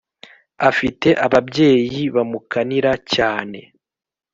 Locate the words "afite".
0.69-1.09